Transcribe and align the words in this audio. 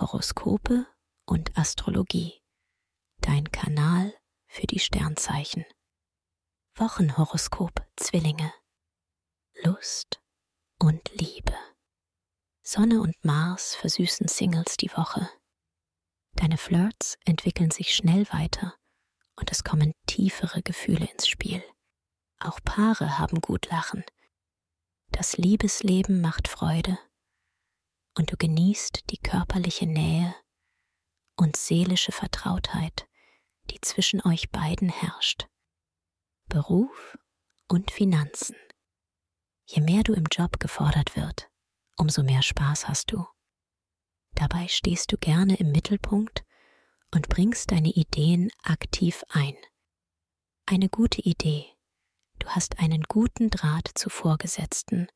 Horoskope 0.00 0.86
und 1.26 1.58
Astrologie. 1.58 2.40
Dein 3.20 3.50
Kanal 3.50 4.14
für 4.46 4.64
die 4.68 4.78
Sternzeichen. 4.78 5.64
Wochenhoroskop 6.76 7.84
Zwillinge. 7.96 8.52
Lust 9.64 10.20
und 10.78 11.10
Liebe. 11.14 11.52
Sonne 12.62 13.00
und 13.00 13.16
Mars 13.24 13.74
versüßen 13.74 14.28
Singles 14.28 14.76
die 14.76 14.92
Woche. 14.92 15.28
Deine 16.34 16.58
Flirts 16.58 17.18
entwickeln 17.24 17.72
sich 17.72 17.92
schnell 17.92 18.32
weiter 18.32 18.76
und 19.34 19.50
es 19.50 19.64
kommen 19.64 19.94
tiefere 20.06 20.62
Gefühle 20.62 21.10
ins 21.10 21.26
Spiel. 21.26 21.64
Auch 22.38 22.60
Paare 22.64 23.18
haben 23.18 23.40
gut 23.40 23.68
Lachen. 23.68 24.04
Das 25.10 25.36
Liebesleben 25.36 26.20
macht 26.20 26.46
Freude 26.46 26.98
und 28.18 28.32
du 28.32 28.36
genießt 28.36 29.10
die 29.10 29.18
körperliche 29.18 29.86
Nähe 29.86 30.34
und 31.36 31.56
seelische 31.56 32.10
Vertrautheit, 32.10 33.06
die 33.70 33.80
zwischen 33.80 34.20
euch 34.26 34.50
beiden 34.50 34.88
herrscht. 34.88 35.46
Beruf 36.48 37.16
und 37.68 37.92
Finanzen. 37.92 38.56
Je 39.66 39.82
mehr 39.82 40.02
du 40.02 40.14
im 40.14 40.24
Job 40.32 40.58
gefordert 40.58 41.14
wird, 41.14 41.48
umso 41.96 42.24
mehr 42.24 42.42
Spaß 42.42 42.88
hast 42.88 43.12
du. 43.12 43.24
Dabei 44.34 44.66
stehst 44.66 45.12
du 45.12 45.16
gerne 45.16 45.56
im 45.56 45.70
Mittelpunkt 45.70 46.44
und 47.14 47.28
bringst 47.28 47.70
deine 47.70 47.90
Ideen 47.90 48.50
aktiv 48.64 49.22
ein. 49.28 49.54
Eine 50.66 50.88
gute 50.88 51.20
Idee. 51.22 51.66
Du 52.40 52.48
hast 52.48 52.80
einen 52.80 53.02
guten 53.04 53.50
Draht 53.50 53.90
zu 53.94 54.10
Vorgesetzten 54.10 55.06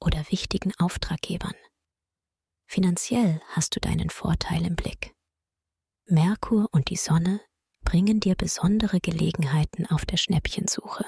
oder 0.00 0.24
wichtigen 0.30 0.72
Auftraggebern. 0.78 1.54
Finanziell 2.70 3.40
hast 3.48 3.74
du 3.74 3.80
deinen 3.80 4.10
Vorteil 4.10 4.66
im 4.66 4.76
Blick. 4.76 5.16
Merkur 6.04 6.68
und 6.70 6.90
die 6.90 6.96
Sonne 6.96 7.40
bringen 7.80 8.20
dir 8.20 8.34
besondere 8.34 9.00
Gelegenheiten 9.00 9.86
auf 9.86 10.04
der 10.04 10.18
Schnäppchensuche. 10.18 11.06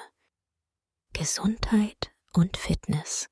Gesundheit 1.12 2.12
und 2.32 2.56
Fitness. 2.56 3.28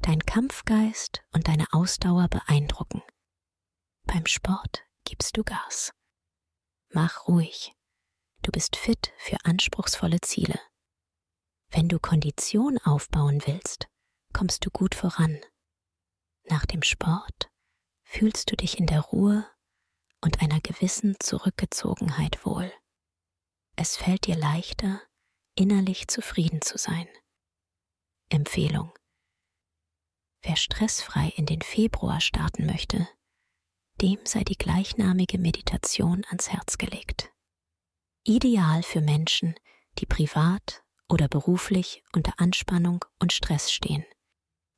Dein 0.00 0.20
Kampfgeist 0.20 1.24
und 1.32 1.48
deine 1.48 1.66
Ausdauer 1.72 2.28
beeindrucken. 2.28 3.02
Beim 4.04 4.26
Sport 4.26 4.86
gibst 5.02 5.36
du 5.36 5.42
Gas. 5.42 5.92
Mach 6.90 7.26
ruhig. 7.26 7.74
Du 8.42 8.52
bist 8.52 8.76
fit 8.76 9.12
für 9.18 9.38
anspruchsvolle 9.42 10.20
Ziele. 10.20 10.60
Wenn 11.70 11.88
du 11.88 11.98
Kondition 11.98 12.78
aufbauen 12.78 13.42
willst, 13.44 13.88
kommst 14.32 14.64
du 14.64 14.70
gut 14.70 14.94
voran. 14.94 15.40
Nach 16.48 16.66
dem 16.66 16.82
Sport 16.82 17.50
fühlst 18.02 18.50
du 18.50 18.56
dich 18.56 18.78
in 18.78 18.86
der 18.86 19.00
Ruhe 19.00 19.48
und 20.20 20.40
einer 20.40 20.60
gewissen 20.60 21.16
Zurückgezogenheit 21.20 22.44
wohl. 22.44 22.72
Es 23.76 23.96
fällt 23.96 24.26
dir 24.26 24.36
leichter, 24.36 25.00
innerlich 25.54 26.08
zufrieden 26.08 26.62
zu 26.62 26.78
sein. 26.78 27.08
Empfehlung. 28.28 28.92
Wer 30.42 30.56
stressfrei 30.56 31.32
in 31.36 31.46
den 31.46 31.62
Februar 31.62 32.20
starten 32.20 32.66
möchte, 32.66 33.08
dem 34.00 34.18
sei 34.24 34.44
die 34.44 34.58
gleichnamige 34.58 35.38
Meditation 35.38 36.24
ans 36.26 36.50
Herz 36.50 36.78
gelegt. 36.78 37.32
Ideal 38.24 38.82
für 38.82 39.00
Menschen, 39.00 39.54
die 39.98 40.06
privat 40.06 40.82
oder 41.08 41.28
beruflich 41.28 42.02
unter 42.12 42.34
Anspannung 42.38 43.04
und 43.18 43.32
Stress 43.32 43.72
stehen. 43.72 44.04